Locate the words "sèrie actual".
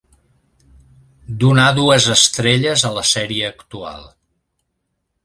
3.11-4.01